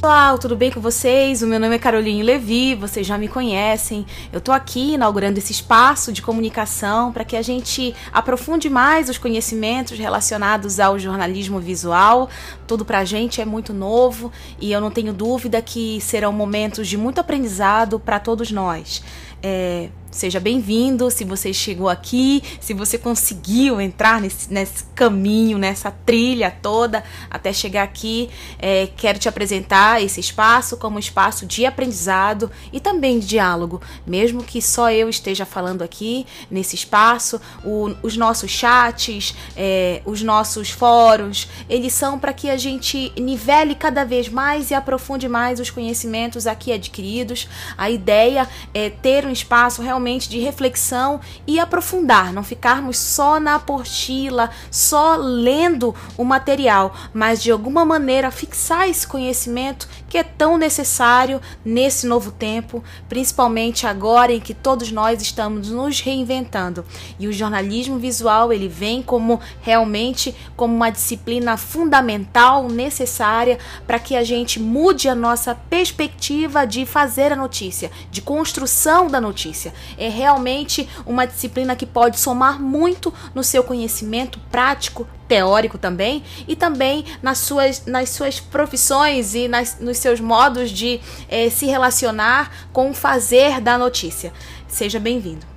[0.00, 1.42] Pessoal, tudo bem com vocês?
[1.42, 4.06] O meu nome é Caroline Levi, vocês já me conhecem.
[4.32, 9.18] Eu tô aqui inaugurando esse espaço de comunicação para que a gente aprofunde mais os
[9.18, 12.30] conhecimentos relacionados ao jornalismo visual.
[12.66, 16.96] Tudo pra gente é muito novo e eu não tenho dúvida que serão momentos de
[16.96, 19.02] muito aprendizado para todos nós.
[19.42, 25.92] É, Seja bem-vindo se você chegou aqui, se você conseguiu entrar nesse, nesse caminho, nessa
[25.92, 28.28] trilha toda até chegar aqui.
[28.58, 33.80] É, quero te apresentar esse espaço como um espaço de aprendizado e também de diálogo,
[34.04, 37.40] mesmo que só eu esteja falando aqui nesse espaço.
[37.64, 43.76] O, os nossos chats, é, os nossos fóruns, eles são para que a gente nivele
[43.76, 47.48] cada vez mais e aprofunde mais os conhecimentos aqui adquiridos.
[47.78, 53.38] A ideia é ter um espaço realmente realmente de reflexão e aprofundar, não ficarmos só
[53.38, 60.22] na apostila, só lendo o material, mas de alguma maneira fixar esse conhecimento que é
[60.22, 66.84] tão necessário nesse novo tempo, principalmente agora em que todos nós estamos nos reinventando.
[67.18, 74.16] E o jornalismo visual, ele vem como realmente como uma disciplina fundamental, necessária para que
[74.16, 80.08] a gente mude a nossa perspectiva de fazer a notícia, de construção da notícia é
[80.08, 87.04] realmente uma disciplina que pode somar muito no seu conhecimento prático, teórico também, e também
[87.22, 92.90] nas suas, nas suas profissões e nas, nos seus modos de eh, se relacionar com
[92.90, 94.32] o fazer da notícia.
[94.68, 95.49] Seja bem-vindo.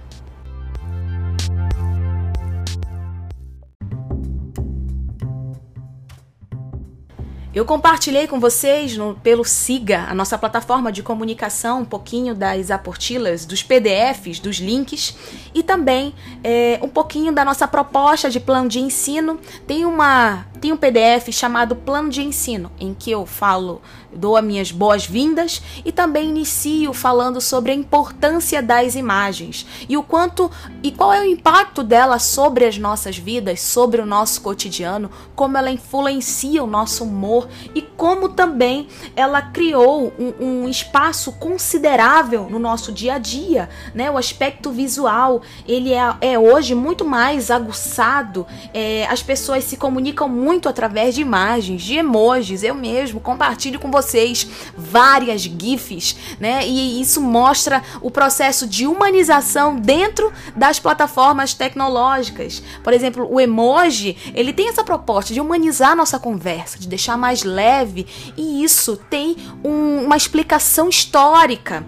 [7.53, 12.71] Eu compartilhei com vocês no, pelo Siga, a nossa plataforma de comunicação, um pouquinho das
[12.71, 15.15] aportilas, dos PDFs, dos links
[15.53, 19.39] e também é, um pouquinho da nossa proposta de plano de ensino.
[19.67, 23.81] Tem uma tem um PDF chamado Plano de Ensino, em que eu falo,
[24.13, 30.03] dou as minhas boas-vindas e também inicio falando sobre a importância das imagens e o
[30.03, 30.49] quanto
[30.81, 35.57] e qual é o impacto dela sobre as nossas vidas, sobre o nosso cotidiano, como
[35.57, 38.87] ela influencia o nosso humor e como também
[39.17, 44.09] ela criou um, um espaço considerável no nosso dia a dia, né?
[44.09, 50.27] O aspecto visual ele é, é hoje muito mais aguçado, é, as pessoas se comunicam
[50.27, 52.63] muito através de imagens, de emojis.
[52.63, 56.67] Eu mesmo compartilho com vocês várias GIFs, né?
[56.67, 62.63] E isso mostra o processo de humanização dentro das plataformas tecnológicas.
[62.83, 67.43] Por exemplo, o emoji, ele tem essa proposta de humanizar nossa conversa, de deixar mais
[67.43, 68.05] leve,
[68.37, 71.85] e isso tem um, uma explicação histórica.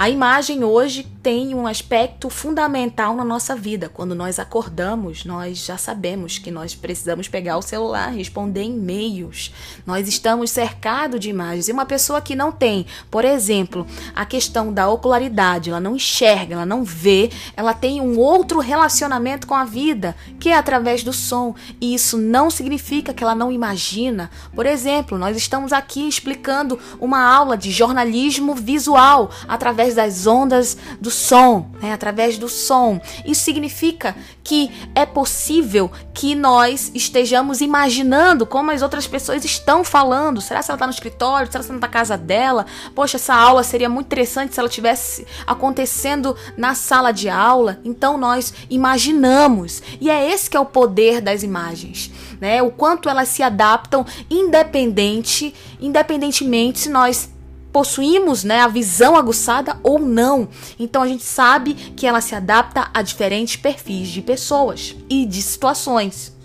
[0.00, 3.90] A imagem hoje tem um aspecto fundamental na nossa vida.
[3.90, 9.52] Quando nós acordamos, nós já sabemos que nós precisamos pegar o celular, responder e-mails.
[9.86, 11.68] Nós estamos cercados de imagens.
[11.68, 16.54] E uma pessoa que não tem, por exemplo, a questão da ocularidade, ela não enxerga,
[16.54, 21.12] ela não vê, ela tem um outro relacionamento com a vida, que é através do
[21.12, 21.54] som.
[21.80, 24.30] E isso não significa que ela não imagina.
[24.54, 31.09] Por exemplo, nós estamos aqui explicando uma aula de jornalismo visual através das ondas do
[31.10, 31.92] som, né?
[31.92, 33.00] através do som.
[33.24, 40.40] Isso significa que é possível que nós estejamos imaginando como as outras pessoas estão falando.
[40.40, 41.46] Será que ela está no escritório?
[41.46, 42.66] Será que ela está na casa dela?
[42.94, 47.78] Poxa, essa aula seria muito interessante se ela tivesse acontecendo na sala de aula.
[47.84, 49.82] Então nós imaginamos.
[50.00, 52.10] E é esse que é o poder das imagens.
[52.40, 52.62] Né?
[52.62, 57.30] O quanto elas se adaptam independente, independentemente se nós
[57.72, 60.48] possuímos né, a visão aguçada ou não.
[60.78, 65.42] Então a gente sabe que ela se adapta a diferentes perfis de pessoas e de
[65.42, 66.36] situações.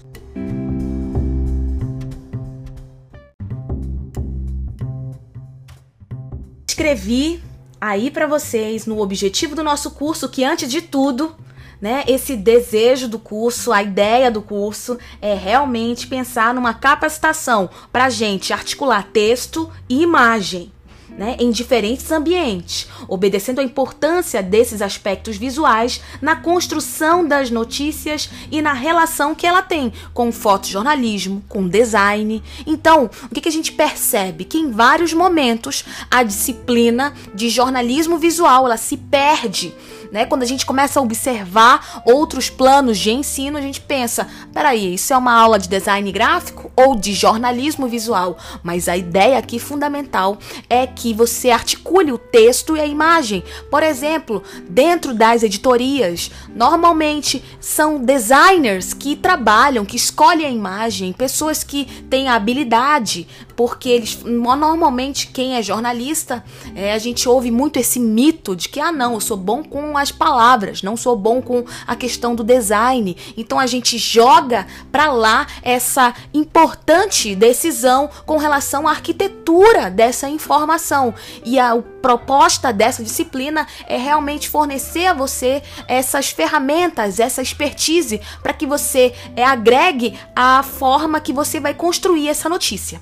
[6.67, 7.41] Escrevi
[7.79, 11.35] aí para vocês no objetivo do nosso curso que antes de tudo
[11.81, 12.03] né?
[12.07, 18.53] Esse desejo do curso, a ideia do curso é realmente pensar numa capacitação para gente
[18.53, 20.71] articular texto e imagem
[21.17, 28.61] né, em diferentes ambientes, obedecendo à importância desses aspectos visuais na construção das notícias e
[28.61, 32.43] na relação que ela tem com fotojornalismo, com design.
[32.65, 34.43] Então, o que, que a gente percebe?
[34.43, 39.73] Que em vários momentos a disciplina de jornalismo visual ela se perde
[40.11, 40.25] né?
[40.25, 45.13] Quando a gente começa a observar outros planos de ensino, a gente pensa: peraí, isso
[45.13, 48.37] é uma aula de design gráfico ou de jornalismo visual?
[48.63, 50.37] Mas a ideia aqui fundamental
[50.69, 53.43] é que você articule o texto e a imagem.
[53.69, 61.63] Por exemplo, dentro das editorias, normalmente são designers que trabalham, que escolhem a imagem, pessoas
[61.63, 66.43] que têm a habilidade, porque eles normalmente quem é jornalista,
[66.75, 69.97] é, a gente ouve muito esse mito de que ah não, eu sou bom com
[69.97, 73.15] as palavras, não sou bom com a questão do design.
[73.37, 81.13] Então a gente joga para lá essa importante decisão com relação à arquitetura dessa informação.
[81.43, 81.75] E a,
[82.05, 89.11] proposta dessa disciplina é realmente fornecer a você essas ferramentas, essa expertise para que você
[89.35, 93.01] é, agregue a forma que você vai construir essa notícia.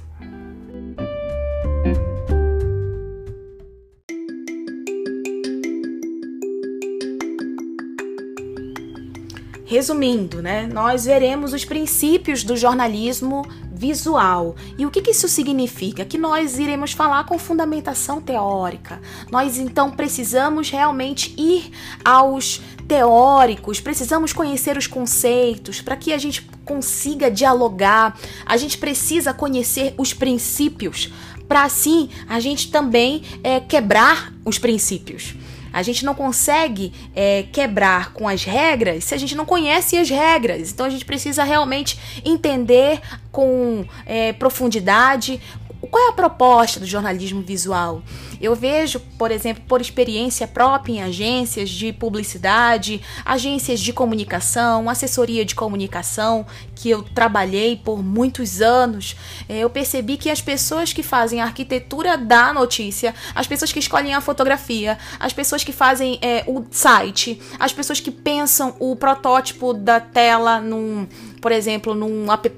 [9.74, 14.56] Resumindo, né, nós veremos os princípios do jornalismo visual.
[14.78, 16.06] E o que, que isso significa?
[16.06, 19.02] Que nós iremos falar com fundamentação teórica.
[19.32, 21.72] Nós então precisamos realmente ir
[22.06, 28.16] aos teóricos, precisamos conhecer os conceitos para que a gente consiga dialogar.
[28.46, 31.12] A gente precisa conhecer os princípios
[31.54, 35.36] para assim a gente também é, quebrar os princípios.
[35.72, 40.10] A gente não consegue é, quebrar com as regras se a gente não conhece as
[40.10, 40.72] regras.
[40.72, 43.00] Então a gente precisa realmente entender
[43.32, 45.40] com é, profundidade
[45.88, 48.02] qual é a proposta do jornalismo visual?
[48.42, 55.46] Eu vejo, por exemplo, por experiência própria em agências de publicidade, agências de comunicação, assessoria
[55.46, 56.46] de comunicação,
[56.76, 59.16] que eu trabalhei por muitos anos,
[59.48, 63.80] eh, eu percebi que as pessoas que fazem a arquitetura da notícia, as pessoas que
[63.80, 68.96] escolhem a fotografia, as pessoas que fazem é, o site, as pessoas que pensam o
[68.96, 71.08] protótipo da tela num,
[71.42, 72.50] por exemplo, num app,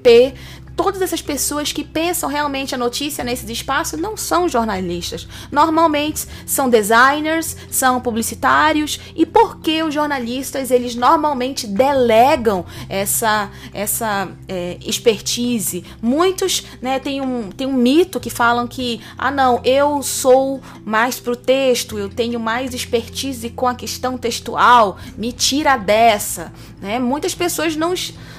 [0.76, 5.26] todas essas pessoas que pensam realmente a notícia nesses espaços não são jornalistas.
[5.50, 14.76] Normalmente são designers, são publicitários e porque os jornalistas eles normalmente delegam essa essa é,
[14.84, 15.84] expertise.
[16.02, 21.18] Muitos, né, tem um tem um mito que falam que ah não eu sou mais
[21.18, 26.98] pro texto, eu tenho mais expertise com a questão textual, me tira dessa, né?
[26.98, 27.94] Muitas pessoas não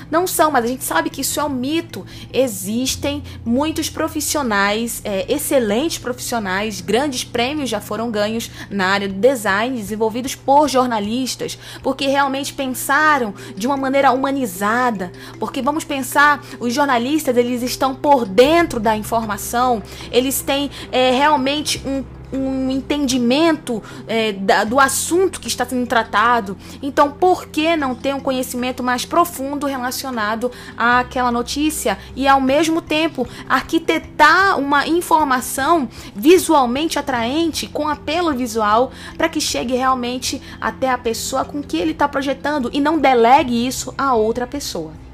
[0.10, 2.06] não são, mas a gente sabe que isso é um mito.
[2.34, 9.78] Existem muitos profissionais, é, excelentes profissionais, grandes prêmios já foram ganhos na área do design,
[9.78, 15.12] desenvolvidos por jornalistas, porque realmente pensaram de uma maneira humanizada.
[15.40, 19.82] Porque vamos pensar, os jornalistas eles estão por dentro da informação,
[20.12, 26.58] eles têm é, realmente um um entendimento é, da, do assunto que está sendo tratado.
[26.82, 32.82] Então, por que não ter um conhecimento mais profundo relacionado àquela notícia e, ao mesmo
[32.82, 40.98] tempo, arquitetar uma informação visualmente atraente, com apelo visual, para que chegue realmente até a
[40.98, 45.07] pessoa com que ele está projetando e não delegue isso a outra pessoa?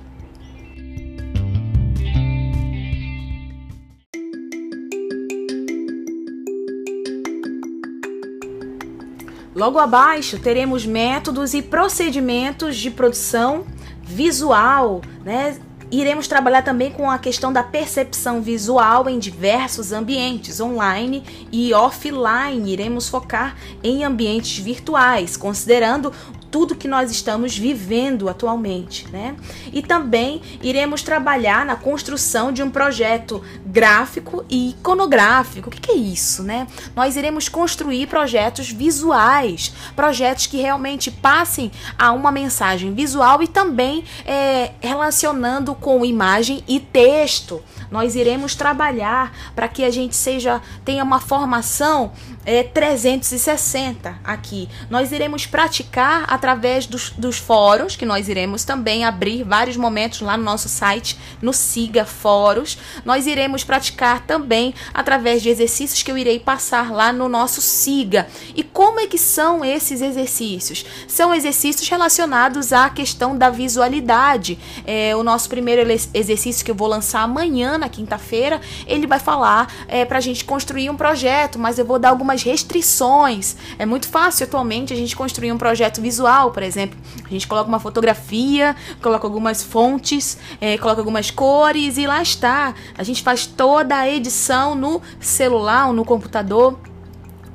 [9.63, 13.63] Logo abaixo teremos métodos e procedimentos de produção
[14.01, 15.57] visual, né?
[15.89, 22.73] Iremos trabalhar também com a questão da percepção visual em diversos ambientes, online e offline.
[22.73, 26.11] Iremos focar em ambientes virtuais, considerando
[26.53, 29.35] tudo que nós estamos vivendo atualmente, né?
[29.71, 35.69] E também iremos trabalhar na construção de um projeto gráfico e iconográfico.
[35.69, 36.67] O que, é isso, né?
[36.95, 44.03] Nós iremos construir projetos visuais, projetos que realmente passem a uma mensagem visual e também
[44.23, 47.63] é, relacionando com imagem e texto.
[47.93, 52.11] Nós iremos trabalhar para que a gente seja tenha uma formação
[52.43, 54.67] é, 360 aqui.
[54.89, 60.35] Nós iremos praticar através dos, dos fóruns, que nós iremos também abrir vários momentos lá
[60.35, 62.79] no nosso site, no Siga Fóruns.
[63.05, 68.27] Nós iremos praticar também através de exercícios que eu irei passar lá no nosso Siga.
[68.55, 70.83] E como é que são esses exercícios?
[71.07, 74.57] São exercícios relacionados à questão da visualidade.
[74.83, 79.71] É, o nosso primeiro exercício que eu vou lançar amanhã, na quinta-feira, ele vai falar
[79.87, 83.55] é, para a gente construir um projeto, mas eu vou dar algumas restrições.
[83.77, 86.97] É muito fácil atualmente a gente construir um projeto visual, por exemplo.
[87.25, 92.73] A gente coloca uma fotografia, coloca algumas fontes, é, coloca algumas cores e lá está.
[92.97, 96.79] A gente faz toda a edição no celular ou no computador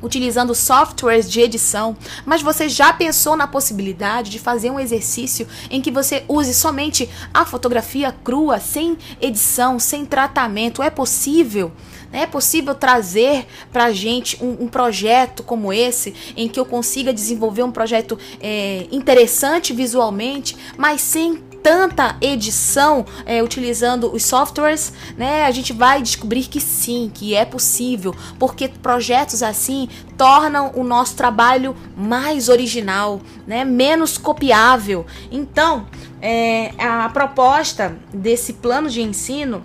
[0.02, 5.81] utilizando softwares de edição, mas você já pensou na possibilidade de fazer um exercício em
[5.81, 10.83] que você use somente a fotografia crua, sem edição, sem tratamento?
[10.83, 11.73] É possível?
[12.12, 17.12] É possível trazer para a gente um, um, projeto como esse, em que eu consiga
[17.12, 25.45] desenvolver um projeto é, interessante visualmente, mas sem tanta edição é, utilizando os softwares, né?
[25.45, 31.17] A gente vai descobrir que sim, que é possível, porque projetos assim tornam o nosso
[31.17, 33.65] trabalho mais original, né?
[33.65, 35.07] Menos copiável.
[35.31, 35.87] Então,
[36.21, 39.65] é, a proposta desse plano de ensino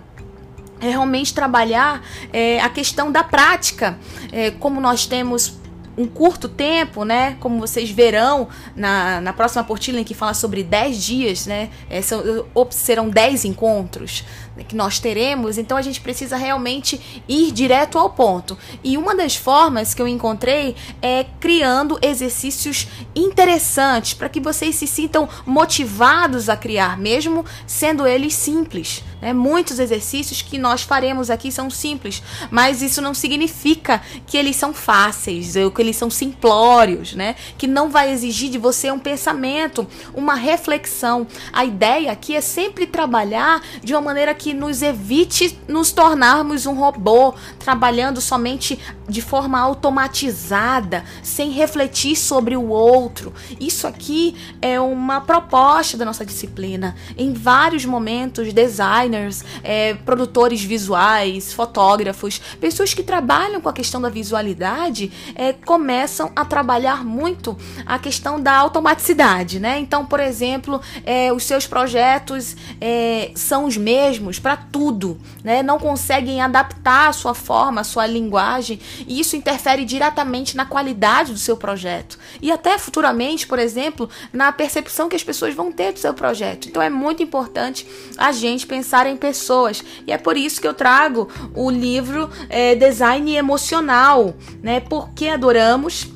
[0.80, 3.98] é realmente trabalhar é, a questão da prática,
[4.30, 5.63] é, como nós temos
[5.96, 7.36] um curto tempo, né?
[7.40, 11.70] Como vocês verão na, na próxima portilha em que fala sobre 10 dias, né?
[11.88, 12.22] É, são,
[12.70, 14.24] serão 10 encontros
[14.62, 18.56] que nós teremos, então a gente precisa realmente ir direto ao ponto.
[18.84, 24.86] E uma das formas que eu encontrei é criando exercícios interessantes para que vocês se
[24.86, 29.02] sintam motivados a criar, mesmo sendo eles simples.
[29.20, 29.32] Né?
[29.32, 34.74] Muitos exercícios que nós faremos aqui são simples, mas isso não significa que eles são
[34.74, 37.34] fáceis, ou que eles são simplórios, né?
[37.56, 41.26] Que não vai exigir de você um pensamento, uma reflexão.
[41.52, 46.66] A ideia aqui é sempre trabalhar de uma maneira que que nos evite nos tornarmos
[46.66, 53.32] um robô, trabalhando somente de forma automatizada, sem refletir sobre o outro.
[53.58, 56.94] Isso aqui é uma proposta da nossa disciplina.
[57.16, 64.10] Em vários momentos, designers, é, produtores visuais, fotógrafos, pessoas que trabalham com a questão da
[64.10, 69.78] visualidade, é, começam a trabalhar muito a questão da automaticidade, né?
[69.78, 75.62] Então, por exemplo, é, os seus projetos é, são os mesmos para tudo, né?
[75.62, 81.32] Não conseguem adaptar a sua forma, a sua linguagem, e isso interfere diretamente na qualidade
[81.32, 85.92] do seu projeto e até futuramente, por exemplo, na percepção que as pessoas vão ter
[85.92, 86.68] do seu projeto.
[86.68, 87.86] Então é muito importante
[88.16, 92.74] a gente pensar em pessoas e é por isso que eu trago o livro é,
[92.74, 94.80] Design Emocional, né?
[94.80, 96.08] Porque adoramos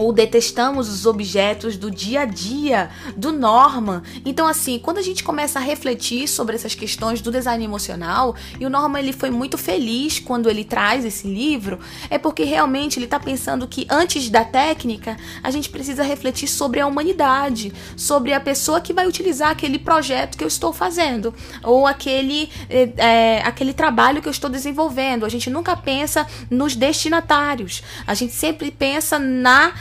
[0.00, 4.02] ou detestamos os objetos do dia a dia, do Norman.
[4.24, 8.64] Então, assim, quando a gente começa a refletir sobre essas questões do design emocional, e
[8.64, 11.78] o Norman ele foi muito feliz quando ele traz esse livro,
[12.08, 16.80] é porque realmente ele está pensando que antes da técnica, a gente precisa refletir sobre
[16.80, 21.86] a humanidade, sobre a pessoa que vai utilizar aquele projeto que eu estou fazendo, ou
[21.86, 25.26] aquele, é, aquele trabalho que eu estou desenvolvendo.
[25.26, 29.74] A gente nunca pensa nos destinatários, a gente sempre pensa na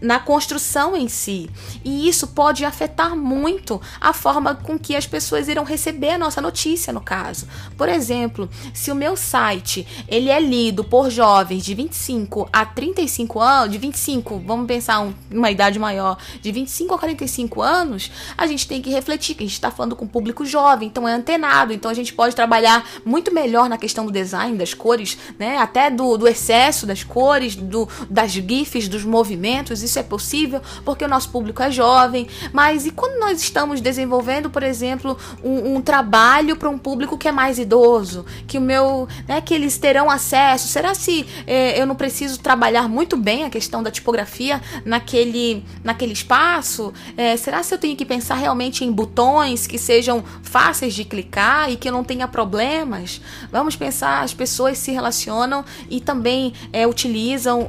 [0.00, 1.50] na construção em si.
[1.84, 6.40] E isso pode afetar muito a forma com que as pessoas irão receber a nossa
[6.40, 7.46] notícia, no caso.
[7.76, 13.40] Por exemplo, se o meu site ele é lido por jovens de 25 a 35
[13.40, 18.46] anos, de 25, vamos pensar um, uma idade maior, de 25 a 45 anos, a
[18.46, 21.72] gente tem que refletir que a gente está falando com público jovem, então é antenado,
[21.72, 25.58] então a gente pode trabalhar muito melhor na questão do design, das cores, né?
[25.58, 30.60] Até do, do excesso das cores, do, das GIFs, dos movimentos movimentos, isso é possível
[30.84, 35.76] porque o nosso público é jovem, mas e quando nós estamos desenvolvendo, por exemplo, um,
[35.76, 39.76] um trabalho para um público que é mais idoso, que o meu, né, que eles
[39.78, 44.60] terão acesso, será se eh, eu não preciso trabalhar muito bem a questão da tipografia
[44.84, 46.92] naquele, naquele espaço?
[47.16, 51.70] Eh, será se eu tenho que pensar realmente em botões que sejam fáceis de clicar
[51.70, 53.20] e que eu não tenha problemas?
[53.52, 57.68] Vamos pensar, as pessoas se relacionam e também eh, utilizam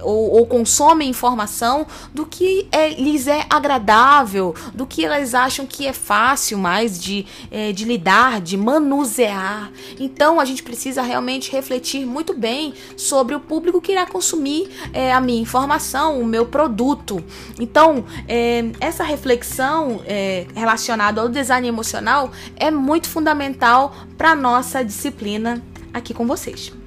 [0.00, 5.66] ou, ou consomem consomem informação do que é, lhes é agradável, do que elas acham
[5.66, 9.72] que é fácil mais de, é, de lidar, de manusear.
[9.98, 15.12] Então a gente precisa realmente refletir muito bem sobre o público que irá consumir é,
[15.12, 17.24] a minha informação, o meu produto.
[17.58, 24.84] Então, é, essa reflexão é, relacionada ao design emocional é muito fundamental para a nossa
[24.84, 25.62] disciplina
[25.94, 26.83] aqui com vocês.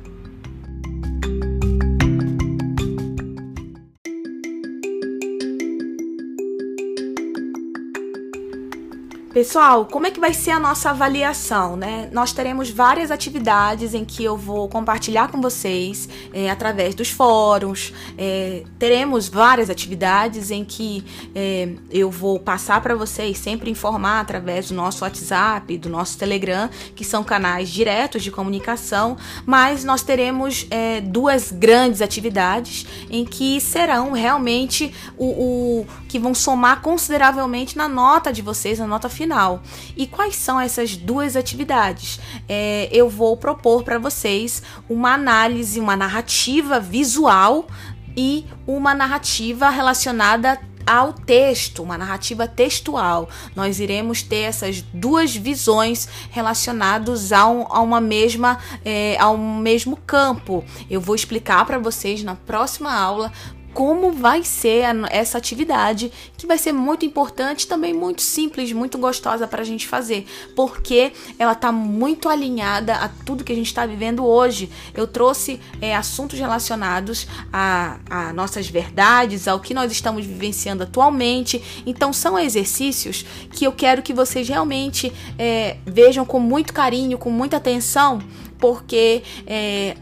[9.38, 12.10] Pessoal, como é que vai ser a nossa avaliação, né?
[12.12, 17.94] Nós teremos várias atividades em que eu vou compartilhar com vocês é, através dos fóruns.
[18.18, 24.70] É, teremos várias atividades em que é, eu vou passar para vocês, sempre informar através
[24.70, 29.18] do nosso WhatsApp, do nosso Telegram, que são canais diretos de comunicação.
[29.46, 36.34] Mas nós teremos é, duas grandes atividades em que serão realmente o, o que vão
[36.34, 39.62] somar consideravelmente na nota de vocês, na nota final abdominal.
[39.96, 42.20] E quais são essas duas atividades?
[42.48, 47.68] É, eu vou propor para vocês uma análise, uma narrativa visual
[48.16, 53.30] e uma narrativa relacionada ao texto, uma narrativa textual.
[53.54, 59.18] Nós iremos ter essas duas visões relacionadas a, um, a uma mesma, é,
[59.62, 60.64] mesmo campo.
[60.90, 63.34] Eu vou explicar para vocês na próxima aula
[63.78, 69.46] como vai ser essa atividade, que vai ser muito importante, também muito simples, muito gostosa
[69.46, 73.86] para a gente fazer, porque ela está muito alinhada a tudo que a gente está
[73.86, 74.68] vivendo hoje.
[74.96, 81.62] Eu trouxe é, assuntos relacionados a, a nossas verdades, ao que nós estamos vivenciando atualmente.
[81.86, 87.30] Então, são exercícios que eu quero que vocês realmente é, vejam com muito carinho, com
[87.30, 88.24] muita atenção,
[88.58, 89.96] porque é,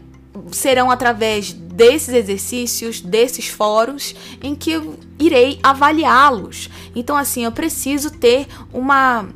[0.52, 6.70] serão através desses exercícios, desses fóruns, em que eu irei avaliá-los.
[6.94, 9.28] Então, assim, eu preciso ter uma.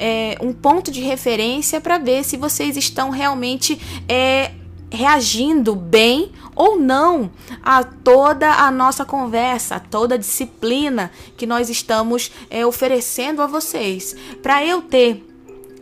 [0.00, 4.52] É, um ponto de referência para ver se vocês estão realmente é,
[4.92, 7.30] reagindo bem ou não
[7.62, 13.46] a toda a nossa conversa, a toda a disciplina que nós estamos é, oferecendo a
[13.46, 14.14] vocês.
[14.42, 15.27] Para eu ter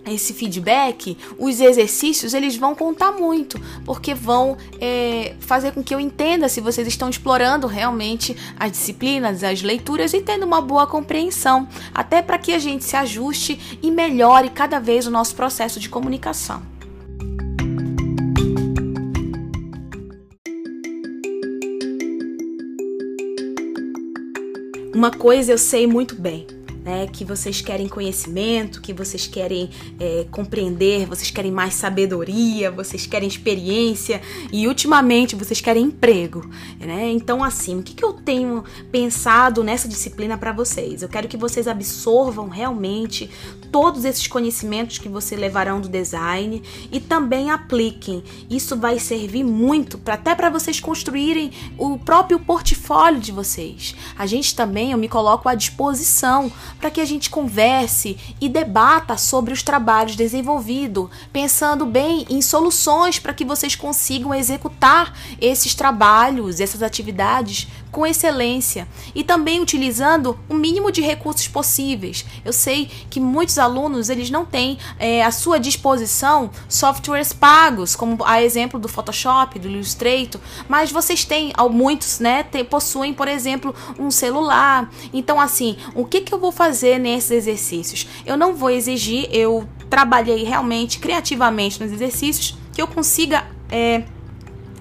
[0.06, 6.00] esse feedback, os exercícios eles vão contar muito, porque vão é, fazer com que eu
[6.00, 11.68] entenda se vocês estão explorando realmente as disciplinas, as leituras e tendo uma boa compreensão,
[11.94, 15.88] até para que a gente se ajuste e melhore cada vez o nosso processo de
[15.88, 16.62] comunicação.
[24.94, 26.55] Uma coisa eu sei muito bem
[26.86, 27.08] né?
[27.08, 33.26] Que vocês querem conhecimento, que vocês querem é, compreender, vocês querem mais sabedoria, vocês querem
[33.26, 37.10] experiência e ultimamente vocês querem emprego, né?
[37.10, 38.62] Então, assim, o que, que eu tenho
[38.92, 41.02] pensado nessa disciplina para vocês?
[41.02, 43.28] Eu quero que vocês absorvam realmente
[43.76, 48.24] todos esses conhecimentos que vocês levarão do design e também apliquem.
[48.48, 53.94] Isso vai servir muito para até para vocês construírem o próprio portfólio de vocês.
[54.16, 59.18] A gente também, eu me coloco à disposição para que a gente converse e debata
[59.18, 66.60] sobre os trabalhos desenvolvidos, pensando bem em soluções para que vocês consigam executar esses trabalhos,
[66.60, 72.26] essas atividades com excelência e também utilizando o mínimo de recursos possíveis.
[72.44, 78.22] Eu sei que muitos alunos eles não têm é, à sua disposição softwares pagos, como
[78.22, 84.10] a exemplo do Photoshop, do Illustrator, mas vocês têm, muitos, né, possuem, por exemplo, um
[84.10, 84.90] celular.
[85.10, 88.06] Então, assim, o que, que eu vou fazer nesses exercícios?
[88.26, 94.04] Eu não vou exigir, eu trabalhei realmente criativamente nos exercícios que eu consiga é,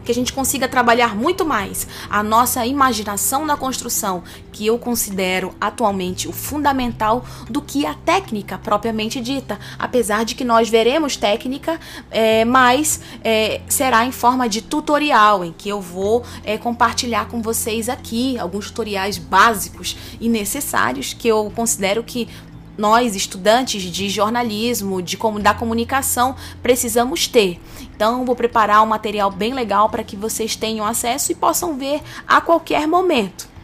[0.06, 5.54] que a gente consiga trabalhar muito mais a nossa imaginação na construção, que eu considero
[5.60, 9.60] atualmente o fundamental do que a técnica propriamente dita.
[9.78, 11.80] Apesar de que nós veremos técnica,
[12.12, 17.42] é, mas é, será em forma de tutorial, em que eu vou é, compartilhar com
[17.42, 22.28] vocês aqui alguns tutoriais básicos e necessários que eu considero que
[22.78, 27.60] nós, estudantes de jornalismo, de como da comunicação, precisamos ter.
[27.96, 32.02] Então, vou preparar um material bem legal para que vocês tenham acesso e possam ver
[32.28, 33.55] a qualquer momento.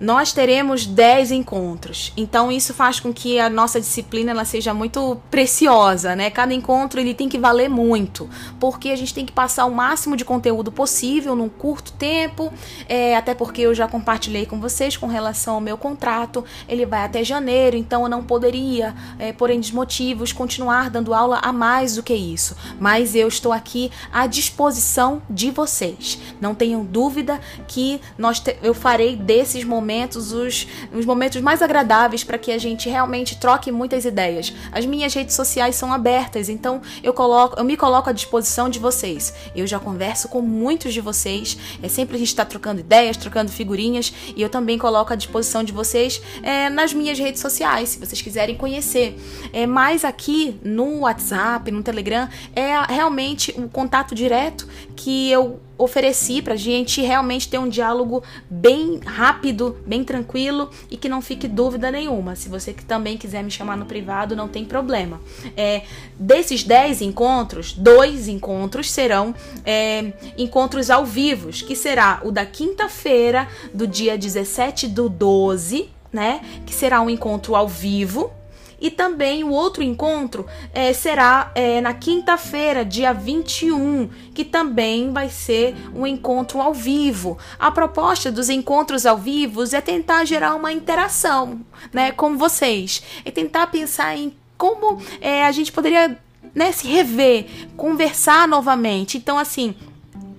[0.00, 2.12] Nós teremos 10 encontros.
[2.16, 6.30] Então isso faz com que a nossa disciplina ela seja muito preciosa, né?
[6.30, 8.28] Cada encontro ele tem que valer muito,
[8.60, 12.52] porque a gente tem que passar o máximo de conteúdo possível num curto tempo,
[12.88, 17.04] é, até porque eu já compartilhei com vocês com relação ao meu contrato, ele vai
[17.04, 21.96] até janeiro, então eu não poderia, é, por N motivos, continuar dando aula a mais
[21.96, 22.56] do que isso.
[22.78, 26.18] Mas eu estou aqui à disposição de vocês.
[26.40, 32.22] Não tenham dúvida que nós eu farei desses momentos momentos, os, os momentos mais agradáveis
[32.22, 34.52] para que a gente realmente troque muitas ideias.
[34.70, 38.78] As minhas redes sociais são abertas, então eu coloco, eu me coloco à disposição de
[38.78, 39.32] vocês.
[39.56, 41.56] Eu já converso com muitos de vocês.
[41.82, 45.64] É sempre a gente está trocando ideias, trocando figurinhas e eu também coloco à disposição
[45.64, 49.18] de vocês é, nas minhas redes sociais, se vocês quiserem conhecer.
[49.54, 55.58] É mais aqui no WhatsApp, no Telegram é realmente o um contato direto que eu
[55.78, 61.22] ofereci para a gente realmente ter um diálogo bem rápido, bem tranquilo e que não
[61.22, 62.34] fique dúvida nenhuma.
[62.34, 65.20] Se você que também quiser me chamar no privado, não tem problema.
[65.56, 65.82] É,
[66.18, 73.46] desses 10 encontros, dois encontros serão é, encontros ao vivo, que será o da quinta-feira,
[73.72, 76.40] do dia 17 do 12, né?
[76.66, 78.32] Que será um encontro ao vivo
[78.80, 85.28] E também o outro encontro é, será é, na quinta-feira, dia 21, que também vai
[85.28, 87.36] ser um encontro ao vivo.
[87.58, 91.60] A proposta dos encontros ao vivo é tentar gerar uma interação
[91.92, 93.02] né, com vocês.
[93.24, 96.18] É tentar pensar em como é, a gente poderia
[96.54, 99.16] né, se rever, conversar novamente.
[99.16, 99.74] Então, assim,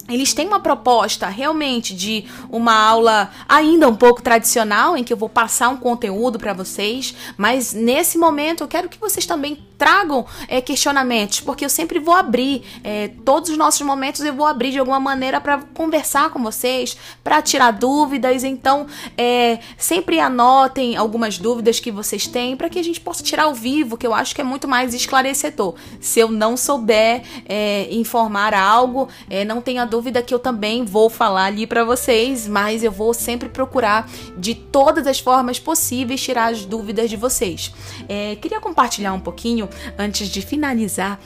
[0.10, 5.18] eles têm uma proposta realmente de uma aula ainda um pouco tradicional, em que eu
[5.18, 10.26] vou passar um conteúdo para vocês, mas nesse momento eu quero que vocês também tragam
[10.50, 14.72] é, questionamentos, porque eu sempre vou abrir, é, todos os nossos momentos eu vou abrir
[14.72, 18.44] de alguma maneira para conversar com vocês, para tirar dúvidas.
[18.44, 23.44] Então, é, sempre anotem algumas dúvidas que vocês têm para que a gente possa tirar
[23.44, 25.76] ao vivo, que eu acho que é muito mais esclarecedor.
[26.02, 30.86] Se eu não souber é, informar algo, é, não tenha dúvida dúvida que eu também
[30.86, 36.22] vou falar ali para vocês, mas eu vou sempre procurar de todas as formas possíveis
[36.22, 37.74] tirar as dúvidas de vocês.
[38.08, 41.20] É, queria compartilhar um pouquinho antes de finalizar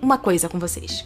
[0.00, 1.04] uma coisa com vocês.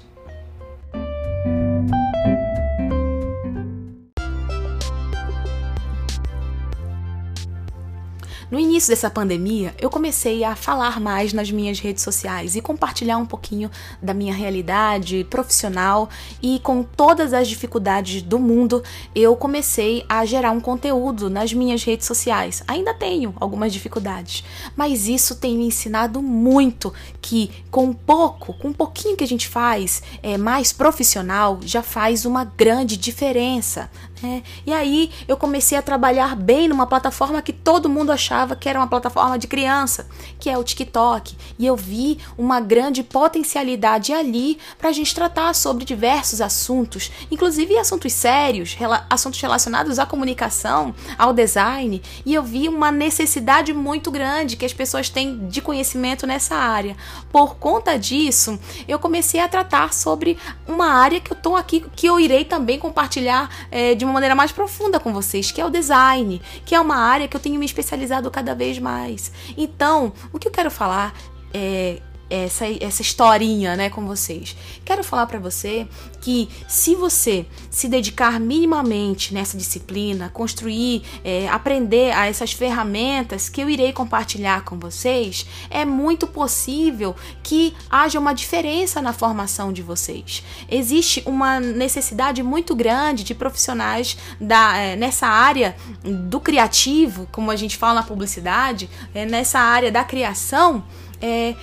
[8.51, 13.19] No início dessa pandemia, eu comecei a falar mais nas minhas redes sociais e compartilhar
[13.19, 13.71] um pouquinho
[14.03, 16.11] da minha realidade profissional
[16.43, 18.83] e com todas as dificuldades do mundo,
[19.15, 22.65] eu comecei a gerar um conteúdo nas minhas redes sociais.
[22.67, 24.43] Ainda tenho algumas dificuldades,
[24.75, 29.47] mas isso tem me ensinado muito que com pouco, com um pouquinho que a gente
[29.47, 33.89] faz, é mais profissional, já faz uma grande diferença
[34.25, 38.69] é, e aí eu comecei a trabalhar bem numa plataforma que todo mundo achava que
[38.71, 40.09] era uma plataforma de criança,
[40.41, 41.37] que é o TikTok.
[41.59, 47.77] E eu vi uma grande potencialidade ali para a gente tratar sobre diversos assuntos, inclusive
[47.77, 52.01] assuntos sérios, rela assuntos relacionados à comunicação, ao design.
[52.25, 56.97] E eu vi uma necessidade muito grande que as pessoas têm de conhecimento nessa área.
[57.31, 62.07] Por conta disso, eu comecei a tratar sobre uma área que eu estou aqui, que
[62.07, 65.69] eu irei também compartilhar é, de uma maneira mais profunda com vocês, que é o
[65.69, 69.33] design, que é uma área que eu tenho me especializado cada vez mais.
[69.57, 71.15] Então, o que eu quero falar
[71.53, 72.01] é
[72.35, 74.57] essa, essa historinha, né, com vocês.
[74.85, 75.87] Quero falar para você
[76.21, 83.61] que se você se dedicar minimamente nessa disciplina, construir, é, aprender a essas ferramentas que
[83.61, 89.83] eu irei compartilhar com vocês, é muito possível que haja uma diferença na formação de
[89.83, 90.43] vocês.
[90.71, 97.57] Existe uma necessidade muito grande de profissionais da, é, nessa área do criativo, como a
[97.57, 100.85] gente fala na publicidade, é, nessa área da criação.
[101.21, 101.55] É,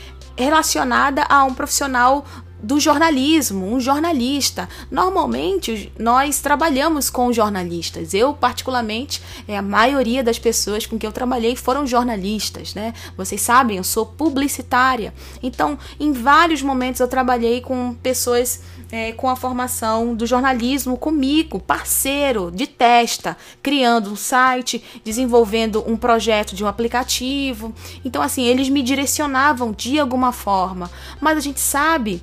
[0.44, 2.26] relacionada a um profissional
[2.62, 4.70] do jornalismo, um jornalista.
[4.90, 8.14] Normalmente nós trabalhamos com jornalistas.
[8.14, 12.94] Eu, particularmente, é, a maioria das pessoas com que eu trabalhei foram jornalistas, né?
[13.18, 15.14] Vocês sabem, eu sou publicitária.
[15.42, 21.60] Então, em vários momentos eu trabalhei com pessoas é, com a formação do jornalismo comigo,
[21.60, 27.74] parceiro de testa, criando um site, desenvolvendo um projeto de um aplicativo.
[28.04, 30.92] Então, assim, eles me direcionavam de alguma forma.
[31.22, 32.22] Mas a gente sabe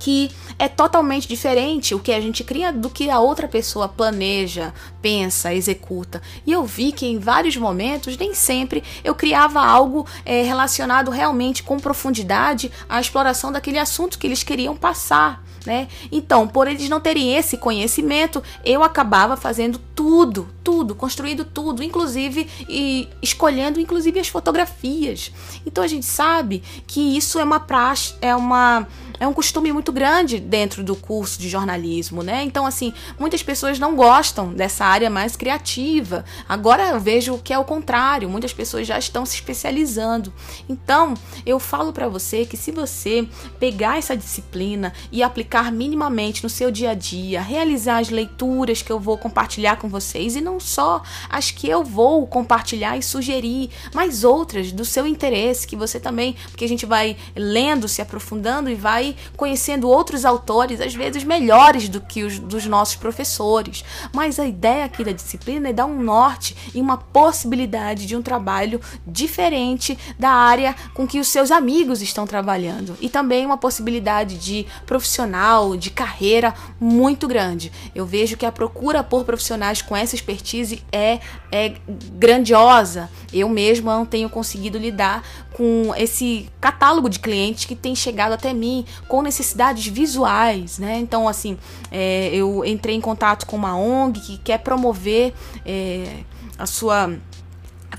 [0.00, 4.72] que é totalmente diferente o que a gente cria do que a outra pessoa planeja,
[5.00, 6.22] pensa, executa.
[6.46, 11.62] E eu vi que em vários momentos, nem sempre, eu criava algo é, relacionado realmente
[11.62, 15.44] com profundidade à exploração daquele assunto que eles queriam passar.
[15.66, 15.88] Né?
[16.10, 22.48] Então, por eles não terem esse conhecimento, eu acabava fazendo tudo, tudo, construindo tudo, inclusive
[22.66, 25.30] e escolhendo inclusive as fotografias.
[25.66, 28.86] Então a gente sabe que isso é uma praxe, é uma
[29.20, 32.42] é um costume muito grande dentro do curso de jornalismo, né?
[32.42, 36.24] Então, assim, muitas pessoas não gostam dessa área mais criativa.
[36.48, 40.32] Agora eu vejo que é o contrário, muitas pessoas já estão se especializando.
[40.66, 41.12] Então,
[41.44, 46.70] eu falo para você que se você pegar essa disciplina e aplicar minimamente no seu
[46.70, 51.02] dia a dia, realizar as leituras que eu vou compartilhar com vocês e não só
[51.28, 56.36] as que eu vou compartilhar e sugerir, mas outras do seu interesse que você também,
[56.50, 61.88] porque a gente vai lendo, se aprofundando e vai conhecendo outros autores, às vezes melhores
[61.88, 63.84] do que os dos nossos professores.
[64.12, 68.22] Mas a ideia aqui da disciplina é dar um norte e uma possibilidade de um
[68.22, 72.96] trabalho diferente da área com que os seus amigos estão trabalhando.
[73.00, 74.66] E também uma possibilidade de
[75.40, 77.72] profissional, de carreira muito grande.
[77.94, 81.18] Eu vejo que a procura por profissionais com essa expertise é,
[81.50, 81.74] é
[82.12, 83.10] grandiosa.
[83.32, 88.52] Eu mesma não tenho conseguido lidar com esse catálogo de clientes que tem chegado até
[88.52, 90.98] mim com necessidades visuais, né?
[90.98, 91.56] Então, assim,
[91.90, 95.32] é, eu entrei em contato com uma ONG que quer promover
[95.64, 96.22] é,
[96.58, 97.10] a sua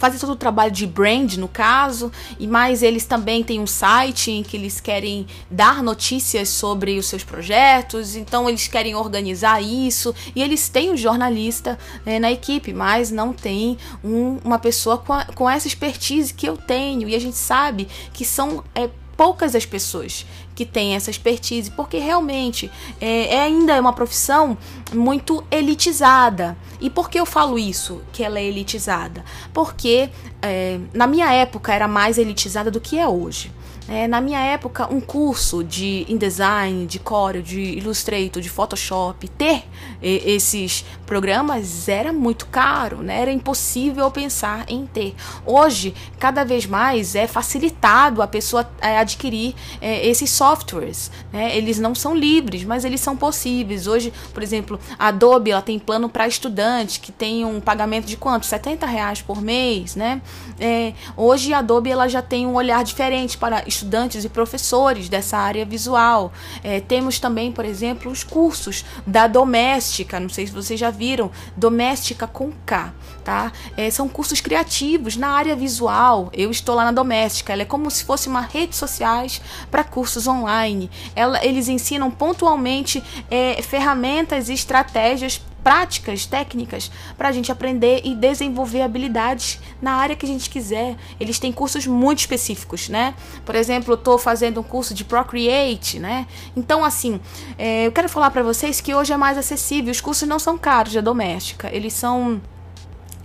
[0.02, 4.32] fazer todo o trabalho de brand, no caso, e mais eles também têm um site
[4.32, 10.16] em que eles querem dar notícias sobre os seus projetos, então eles querem organizar isso,
[10.36, 15.14] e eles têm um jornalista é, na equipe, mas não tem um, uma pessoa com,
[15.14, 19.54] a, com essa expertise que eu tenho, e a gente sabe que são é, poucas
[19.54, 20.26] as pessoas
[20.62, 22.69] que têm essa expertise, porque realmente
[23.00, 24.56] é, é ainda é uma profissão
[24.93, 26.56] muito elitizada.
[26.80, 29.26] E por que eu falo isso, que ela é elitizada?
[29.52, 30.12] Porque
[30.42, 33.52] é, na minha época era mais elitizada do que é hoje.
[33.92, 39.64] É, na minha época, um curso de InDesign, de Corel, de Illustrator, de Photoshop, ter
[40.02, 43.22] e, esses programas era muito caro, né?
[43.22, 45.14] Era impossível pensar em ter.
[45.46, 51.12] Hoje, cada vez mais é facilitado a pessoa é, adquirir é, esses softwares.
[51.34, 51.58] Né?
[51.58, 53.88] Eles não são livres, mas eles são possíveis.
[53.88, 58.16] Hoje, por exemplo, a Adobe ela tem plano para estudante que tem um pagamento de
[58.16, 58.46] quanto?
[58.46, 60.22] 70 reais por mês, né?
[60.60, 65.38] É, hoje a Adobe ela já tem um olhar diferente para estudantes e professores dessa
[65.38, 66.32] área visual.
[66.63, 71.32] É, temos também, por exemplo, os cursos da Doméstica, não sei se vocês já viram,
[71.58, 73.52] Doméstica com K, tá?
[73.76, 76.30] É, são cursos criativos na área visual.
[76.34, 80.28] Eu estou lá na Doméstica, ela é como se fosse uma rede sociais para cursos
[80.28, 80.91] online.
[81.15, 88.15] Ela, eles ensinam pontualmente é, ferramentas e estratégias práticas, técnicas, para a gente aprender e
[88.15, 90.95] desenvolver habilidades na área que a gente quiser.
[91.19, 93.13] Eles têm cursos muito específicos, né?
[93.45, 96.28] Por exemplo, eu estou fazendo um curso de Procreate, né?
[96.56, 97.19] Então, assim,
[97.58, 99.91] é, eu quero falar para vocês que hoje é mais acessível.
[99.91, 102.41] Os cursos não são caros da doméstica, eles são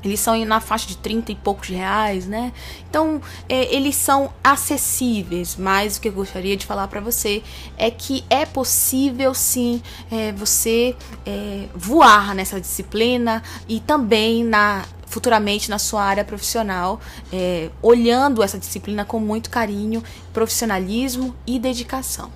[0.07, 2.53] eles são na faixa de 30 e poucos reais, né?
[2.89, 7.43] Então, é, eles são acessíveis, mas o que eu gostaria de falar para você
[7.77, 10.95] é que é possível sim é, você
[11.27, 17.01] é, voar nessa disciplina e também na futuramente na sua área profissional,
[17.33, 22.31] é, olhando essa disciplina com muito carinho, profissionalismo e dedicação.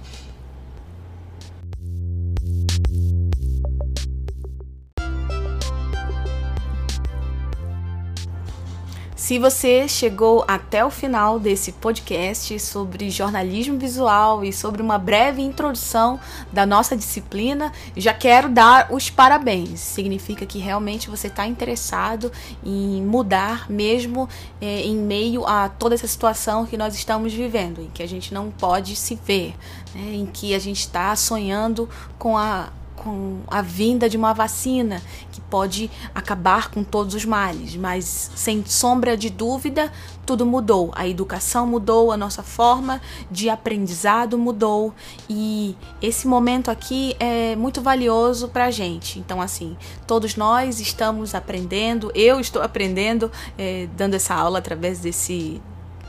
[9.30, 15.40] Se você chegou até o final desse podcast sobre jornalismo visual e sobre uma breve
[15.40, 16.18] introdução
[16.52, 19.78] da nossa disciplina, já quero dar os parabéns.
[19.78, 22.32] Significa que realmente você está interessado
[22.66, 24.28] em mudar, mesmo
[24.60, 28.34] é, em meio a toda essa situação que nós estamos vivendo, em que a gente
[28.34, 29.54] não pode se ver,
[29.94, 31.88] né, em que a gente está sonhando
[32.18, 32.70] com a
[33.02, 38.62] com a vinda de uma vacina que pode acabar com todos os males, mas sem
[38.66, 39.90] sombra de dúvida,
[40.26, 40.92] tudo mudou.
[40.94, 44.94] A educação mudou, a nossa forma de aprendizado mudou
[45.28, 49.18] e esse momento aqui é muito valioso para a gente.
[49.18, 55.60] Então, assim, todos nós estamos aprendendo, eu estou aprendendo, é, dando essa aula através desse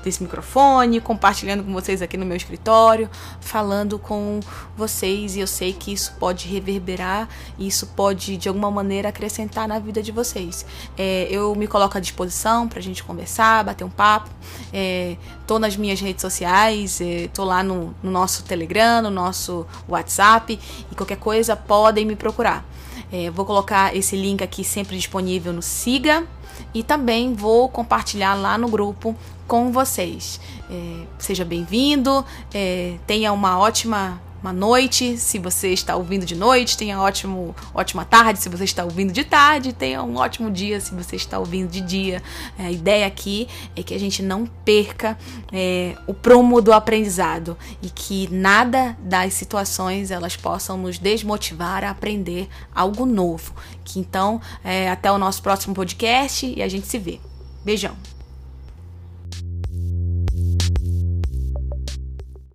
[0.03, 3.09] desse microfone, compartilhando com vocês aqui no meu escritório,
[3.39, 4.39] falando com
[4.75, 9.79] vocês e eu sei que isso pode reverberar, isso pode de alguma maneira acrescentar na
[9.79, 10.65] vida de vocês.
[10.97, 14.29] É, eu me coloco à disposição para a gente conversar, bater um papo.
[14.73, 19.65] É, tô nas minhas redes sociais, é, tô lá no, no nosso Telegram, no nosso
[19.87, 20.59] WhatsApp
[20.91, 22.65] e qualquer coisa podem me procurar.
[23.11, 26.25] É, vou colocar esse link aqui sempre disponível no Siga
[26.73, 29.15] e também vou compartilhar lá no grupo
[29.47, 30.39] com vocês.
[30.69, 36.75] É, seja bem-vindo, é, tenha uma ótima uma noite, se você está ouvindo de noite,
[36.75, 40.93] tenha ótimo, ótima tarde, se você está ouvindo de tarde, tenha um ótimo dia, se
[40.93, 42.23] você está ouvindo de dia.
[42.57, 45.17] É, a ideia aqui é que a gente não perca
[45.51, 51.91] é, o prumo do aprendizado e que nada das situações elas possam nos desmotivar a
[51.91, 53.53] aprender algo novo.
[53.83, 57.19] Que então, é, até o nosso próximo podcast e a gente se vê.
[57.63, 58.10] Beijão!